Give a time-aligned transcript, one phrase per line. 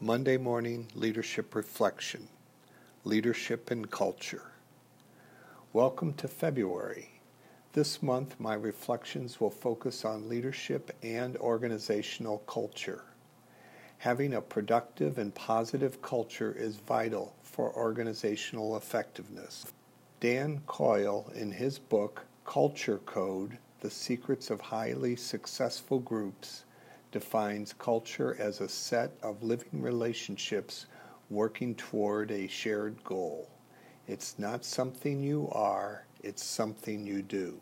[0.00, 2.28] Monday Morning Leadership Reflection
[3.04, 4.50] Leadership and Culture.
[5.72, 7.20] Welcome to February.
[7.74, 13.04] This month, my reflections will focus on leadership and organizational culture.
[13.98, 19.64] Having a productive and positive culture is vital for organizational effectiveness.
[20.18, 26.64] Dan Coyle, in his book Culture Code The Secrets of Highly Successful Groups,
[27.14, 30.86] defines culture as a set of living relationships
[31.30, 33.48] working toward a shared goal.
[34.08, 37.60] It's not something you are, it's something you do.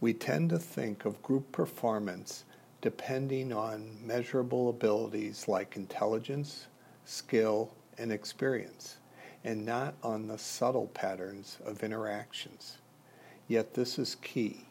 [0.00, 2.44] We tend to think of group performance
[2.80, 6.66] depending on measurable abilities like intelligence,
[7.04, 8.96] skill, and experience,
[9.44, 12.78] and not on the subtle patterns of interactions.
[13.46, 14.66] Yet this is key.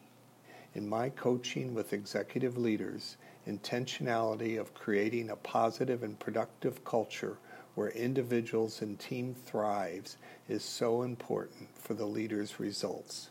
[0.74, 7.38] In my coaching with executive leaders, intentionality of creating a positive and productive culture
[7.76, 10.16] where individuals and team thrives
[10.48, 13.30] is so important for the leader's results.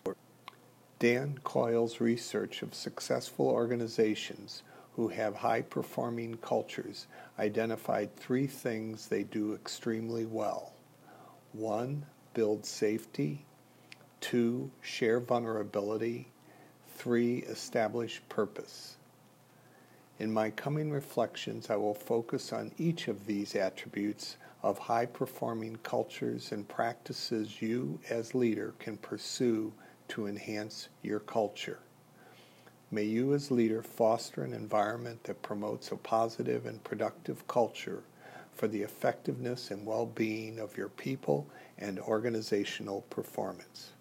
[1.00, 4.64] Dan Coyle's research of successful organizations
[4.96, 7.08] who have high performing cultures
[7.40, 10.74] identified three things they do extremely well.
[11.52, 13.46] One, build safety.
[14.22, 16.30] Two, share vulnerability.
[17.04, 18.96] Three, establish purpose.
[20.20, 25.76] In my coming reflections, I will focus on each of these attributes of high performing
[25.84, 29.74] cultures and practices you as leader can pursue
[30.08, 31.80] to enhance your culture.
[32.90, 38.04] May you as leader foster an environment that promotes a positive and productive culture
[38.54, 43.92] for the effectiveness and well-being of your people and organizational performance.